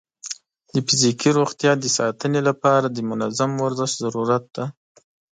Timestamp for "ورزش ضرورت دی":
3.63-4.65